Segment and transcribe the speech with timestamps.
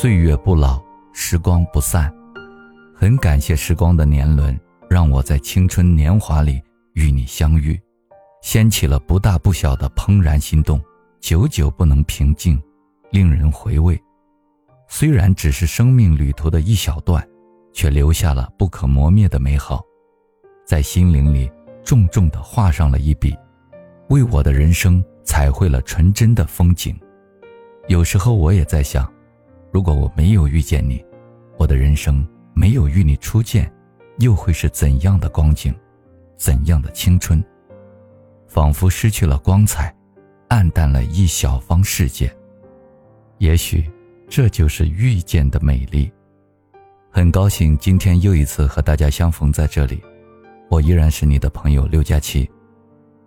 [0.00, 2.10] 岁月不老，时光不散。
[2.96, 6.58] 很感谢时光的年轮，让我在青春年华里
[6.94, 7.78] 与你相遇，
[8.40, 10.80] 掀起了不大不小的怦然心动，
[11.20, 12.58] 久久不能平静，
[13.10, 14.02] 令人回味。
[14.88, 17.22] 虽然只是生命旅途的一小段，
[17.74, 19.84] 却留下了不可磨灭的美好，
[20.64, 21.52] 在心灵里
[21.84, 23.36] 重重地画上了一笔，
[24.08, 26.98] 为我的人生彩绘了纯真的风景。
[27.88, 29.06] 有时候我也在想。
[29.72, 31.04] 如果我没有遇见你，
[31.56, 33.70] 我的人生没有与你初见，
[34.18, 35.74] 又会是怎样的光景，
[36.36, 37.42] 怎样的青春？
[38.48, 39.94] 仿佛失去了光彩，
[40.48, 42.34] 暗淡了一小方世界。
[43.38, 43.88] 也许，
[44.28, 46.10] 这就是遇见的美丽。
[47.12, 50.02] 很高兴今天又一次和大家相逢在这里，
[50.68, 52.48] 我依然是你的朋友六加七。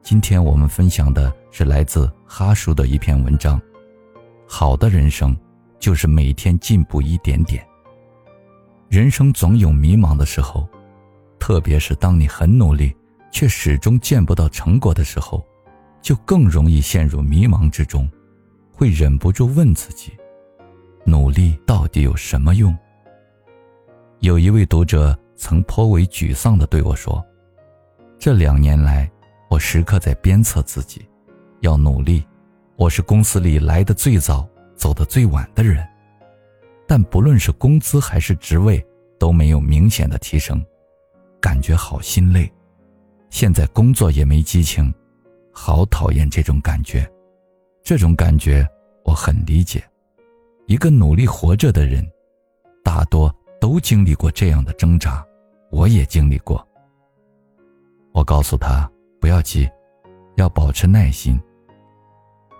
[0.01, 3.57] 今天我们分享的是来自哈叔的一篇文章，
[4.45, 5.33] 《好的人生》。
[5.83, 7.61] 就是每天进步一点点。
[8.87, 10.65] 人生总有迷茫的时候，
[11.37, 12.95] 特别是当你很努力
[13.33, 15.45] 却始终见不到成果的时候，
[16.01, 18.09] 就更容易陷入迷茫之中，
[18.71, 20.13] 会忍不住问自己：
[21.05, 22.73] 努力到底有什么用？
[24.19, 27.21] 有一位读者曾颇为沮丧地对我说
[28.17, 29.11] ：“这两年来，
[29.49, 31.05] 我时刻在鞭策自己，
[31.59, 32.23] 要努力。
[32.77, 34.47] 我是公司里来的最早。”
[34.83, 35.81] 走得最晚的人，
[36.85, 38.85] 但不论是工资还是职位
[39.17, 40.61] 都没有明显的提升，
[41.39, 42.51] 感觉好心累。
[43.29, 44.93] 现在工作也没激情，
[45.53, 47.09] 好讨厌这种感觉。
[47.81, 48.67] 这种感觉
[49.05, 49.81] 我很理解，
[50.65, 52.05] 一个努力活着的人，
[52.83, 55.25] 大多都经历过这样的挣扎，
[55.71, 56.61] 我也经历过。
[58.11, 59.65] 我告诉他不要急，
[60.35, 61.39] 要保持耐心。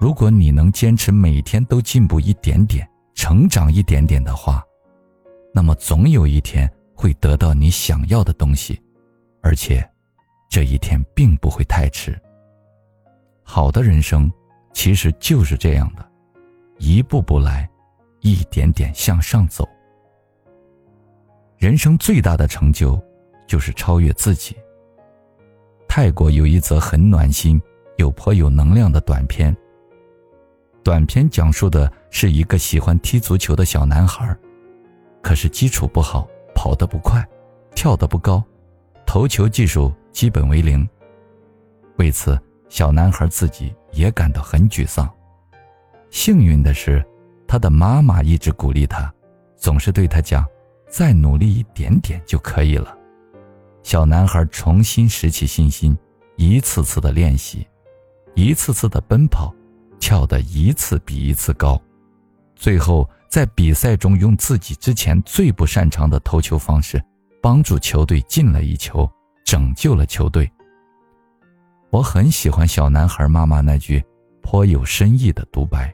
[0.04, 4.62] 如果你能坚持每天都进步一点点，成长一点点的话，
[5.54, 8.77] 那么总有一天会得到你想要的东西，
[9.42, 9.82] 而且，
[10.50, 12.22] 这一天并不会太迟。
[13.44, 14.30] 好的人生
[14.73, 16.06] 其实就是这样的，
[16.80, 17.66] 一步步来，
[18.20, 19.66] 一点点向上走。
[21.58, 23.02] 人生最大的成就，
[23.48, 24.54] 就是超越自己。
[25.88, 27.58] 泰国有一则很暖心
[27.95, 29.56] 又颇有能量的短片。
[30.83, 34.36] 短片讲述的是一个喜欢踢足球的小男孩，
[35.21, 37.26] 可是基础不好，跑得不快，
[37.73, 38.44] 跳得不高，
[39.05, 40.88] 投球技术基本为零。
[41.98, 45.10] 为此，小男孩自己也感到很沮丧。
[46.10, 47.04] 幸运的是，
[47.48, 49.11] 他的妈妈一直鼓励他，
[49.55, 50.45] 总是对他讲
[50.89, 52.98] ：“再努力一点点就可以了。”
[53.83, 55.98] 小男孩重新拾起信心，
[56.36, 57.65] 一次次的练习，
[58.36, 59.54] 一次次的奔跑。
[60.03, 61.81] 跳得一次比一次高，
[62.58, 67.02] 最后在比赛中用自己之前最不擅长的投球方式，
[67.41, 69.09] 帮助球队进了一球，
[69.45, 70.52] 拯救了球队。
[71.89, 74.03] 我很喜欢小男孩妈妈那句
[74.41, 75.89] 颇有深意的独白：“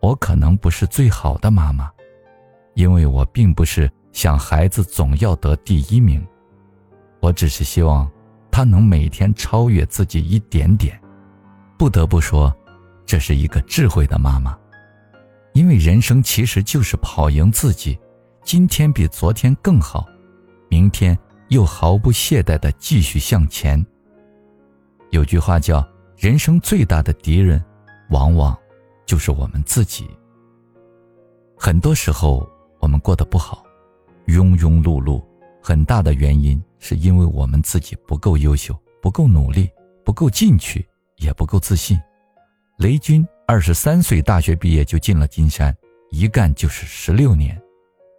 [0.00, 1.90] 我可能不是最好的妈妈，
[2.72, 6.26] 因为我并不是想孩子总要得第一名，
[7.20, 8.10] 我只是希望
[8.50, 10.98] 他能每天超越自己一点点。”
[11.76, 12.50] 不得不说。
[13.10, 14.56] 这是一个智慧的妈妈，
[15.52, 17.98] 因为人生其实就是跑赢自己，
[18.44, 20.06] 今天比昨天更好，
[20.68, 21.18] 明天
[21.48, 23.84] 又毫不懈怠地继续向前。
[25.10, 25.84] 有句话叫
[26.16, 27.60] “人生最大的敌人，
[28.10, 28.56] 往往
[29.04, 30.08] 就是我们自己”。
[31.58, 33.64] 很多时候我们过得不好，
[34.28, 35.20] 庸庸碌碌，
[35.60, 38.72] 很大的原因是因为我们自己不够优秀，
[39.02, 39.68] 不够努力，
[40.04, 42.00] 不够进取，也不够自信。
[42.80, 45.76] 雷军二十三岁大学毕业就进了金山，
[46.08, 47.60] 一干就是十六年，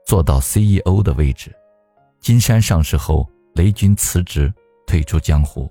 [0.05, 1.51] 做到 CEO 的位置。
[2.19, 4.53] 金山上市后，雷军辞职
[4.85, 5.67] 退出江湖。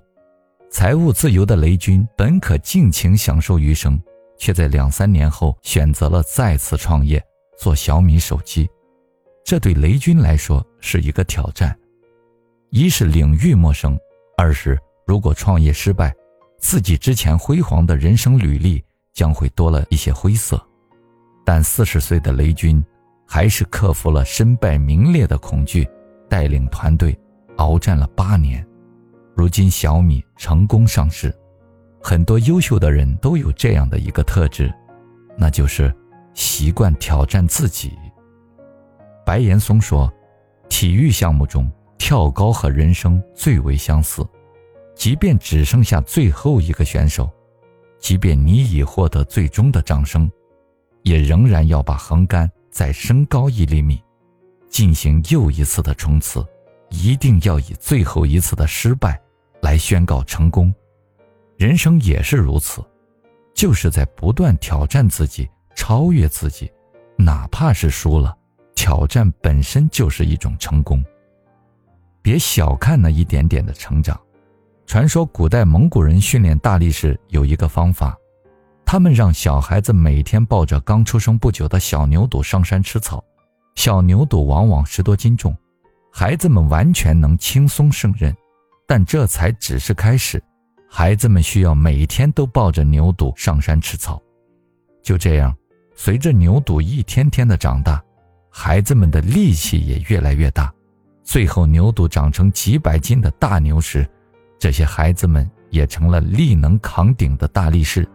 [0.69, 3.97] 财务自由的雷军本可尽情享受余生，
[4.37, 7.23] 却在两三年后选择了再次创业，
[7.57, 8.69] 做小米手机。
[9.45, 11.73] 这对雷军来说是一个挑战：
[12.71, 13.97] 一是领域陌生，
[14.37, 14.77] 二是
[15.07, 16.13] 如果创业失败。
[16.61, 18.81] 自己之前辉煌的人生履历
[19.13, 20.63] 将会多了一些灰色，
[21.43, 22.81] 但四十岁的雷军
[23.27, 25.85] 还是克服了身败名裂的恐惧，
[26.29, 27.19] 带领团队
[27.57, 28.65] 鏖战了八年。
[29.35, 31.35] 如今小米成功上市，
[32.01, 34.71] 很多优秀的人都有这样的一个特质，
[35.35, 35.93] 那就是
[36.35, 37.97] 习惯挑战自己。
[39.25, 40.11] 白岩松说
[40.69, 44.25] ：“体育项目中，跳高和人生最为相似。”
[44.95, 47.29] 即便只剩下最后一个选手，
[47.99, 50.29] 即便你已获得最终的掌声，
[51.03, 54.01] 也仍然要把横杆再升高一厘米，
[54.69, 56.45] 进行又一次的冲刺，
[56.89, 59.19] 一定要以最后一次的失败
[59.61, 60.73] 来宣告成功。
[61.57, 62.83] 人生也是如此，
[63.53, 66.71] 就是在不断挑战自己、超越自己，
[67.17, 68.35] 哪怕是输了，
[68.75, 71.03] 挑战本身就是一种成功。
[72.21, 74.19] 别小看那一点点的成长。
[74.91, 78.13] 传说古代蒙古人训练大力士有一个方法，
[78.83, 83.23] 他们让小孩子每天抱着刚出生不久的小牛犊上山吃草，
[83.75, 85.55] 小牛犊往往十多斤重，
[86.11, 88.35] 孩子们完全能轻松胜任。
[88.85, 90.43] 但这才只是开始，
[90.89, 94.21] 孩子们需要每天都抱着牛犊上山吃草。
[95.01, 95.55] 就这样，
[95.95, 98.03] 随着牛犊一天天的长大，
[98.49, 100.69] 孩子们的力气也越来越大，
[101.23, 104.05] 最后牛犊长成几百斤的大牛时。
[104.61, 108.07] 这些孩子们也成了力能扛鼎的大力士。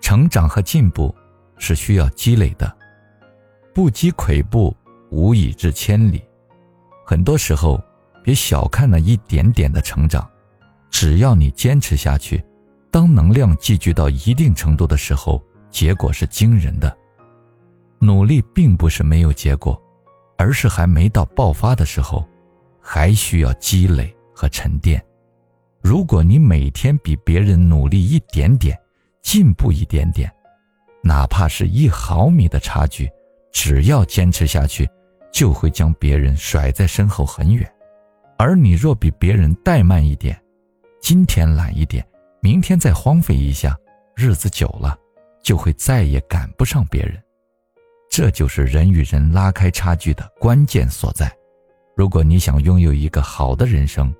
[0.00, 1.14] 成长和进步
[1.58, 2.74] 是需要积累的，
[3.74, 4.74] 不积跬步，
[5.10, 6.24] 无以至千里。
[7.04, 7.78] 很多时候，
[8.24, 10.26] 别小看那一点点的成长，
[10.88, 12.42] 只要你坚持下去，
[12.90, 16.96] 当能量积聚到一定程度的时候，结果是惊人的。
[17.98, 19.78] 努力并不是没有结果，
[20.38, 22.26] 而是还没到爆发的时候，
[22.80, 25.04] 还需要积累和沉淀。
[25.80, 28.78] 如果你每天比别人努力一点点，
[29.22, 30.30] 进步一点点，
[31.02, 33.08] 哪怕是一毫米的差距，
[33.52, 34.88] 只要坚持下去，
[35.32, 37.70] 就会将别人甩在身后很远。
[38.36, 40.40] 而你若比别人怠慢一点，
[41.00, 42.06] 今天懒一点，
[42.40, 43.76] 明天再荒废一下，
[44.14, 44.98] 日子久了，
[45.42, 47.22] 就会再也赶不上别人。
[48.10, 51.32] 这就是人与人拉开差距的关键所在。
[51.96, 54.12] 如果你想拥有一个好的人生，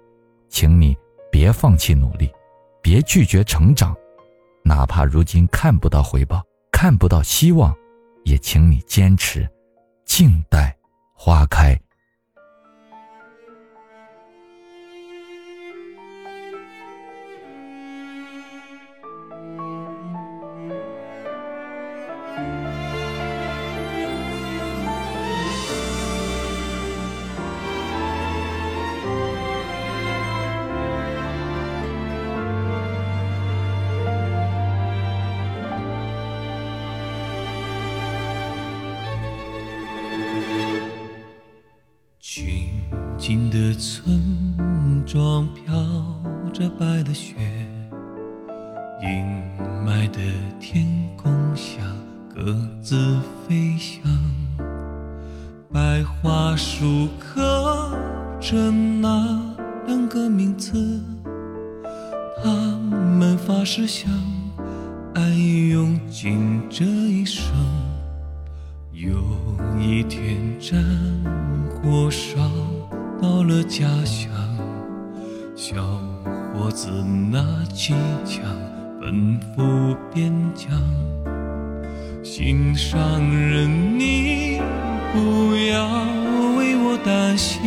[0.49, 0.97] 请你。
[1.38, 2.29] 别放弃努力，
[2.82, 3.96] 别拒绝成长，
[4.64, 6.43] 哪怕如今看不到回报，
[6.73, 7.73] 看不到希望，
[8.25, 9.49] 也请你坚持，
[10.05, 10.76] 静待
[11.14, 11.81] 花开。
[43.29, 45.75] 近的村庄飘
[46.51, 47.35] 着白的雪，
[49.03, 49.23] 阴
[49.85, 50.19] 霾的
[50.59, 51.83] 天空下
[52.35, 54.03] 鸽子飞翔，
[55.71, 57.95] 白桦树刻
[58.41, 59.39] 着那
[59.87, 60.99] 两个名字，
[62.43, 62.51] 他
[62.89, 64.11] 们发誓相
[65.15, 65.29] 爱
[65.69, 67.45] 用尽这一生，
[68.91, 69.19] 有
[69.79, 70.83] 一天战
[71.69, 72.41] 火烧。
[73.20, 74.31] 到了家乡，
[75.56, 75.75] 小
[76.55, 76.88] 伙子
[77.32, 77.43] 拿
[77.75, 77.93] 起
[78.25, 78.44] 枪
[79.00, 80.70] 奔赴边疆。
[82.23, 83.00] 心上
[83.35, 84.61] 人，你
[85.12, 85.85] 不要
[86.56, 87.61] 为我担心，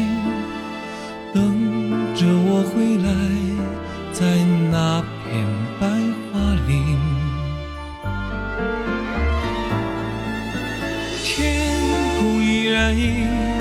[1.34, 1.42] 等
[2.16, 3.10] 着我回来，
[4.14, 4.26] 在
[4.72, 5.46] 那片
[5.80, 5.88] 白
[6.32, 6.98] 桦林。
[11.24, 11.70] 天
[12.20, 13.61] 空依然阴。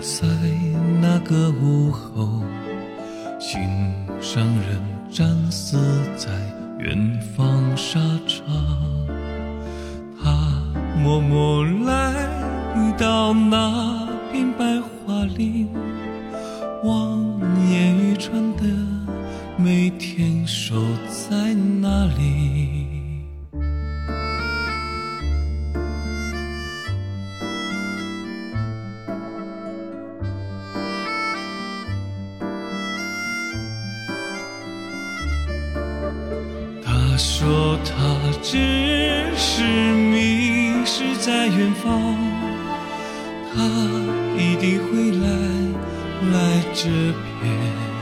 [0.00, 0.26] 在
[1.00, 2.42] 那个午后，
[3.38, 3.60] 心
[4.20, 5.78] 上人战死
[6.16, 6.30] 在
[6.78, 8.44] 远方沙场。
[10.22, 10.62] 他
[11.02, 12.12] 默默来
[12.98, 15.68] 到那片白桦林，
[16.82, 17.20] 望
[17.70, 18.62] 眼欲穿的
[19.56, 20.74] 每天守
[21.28, 22.63] 在那里。
[41.24, 42.14] 在远方，
[43.54, 43.56] 他
[44.36, 44.64] 一定。
[44.64, 45.28] 定会来
[46.32, 46.88] 来这
[47.42, 47.93] 边。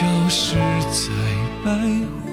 [0.00, 1.12] 消失在
[1.62, 2.29] 白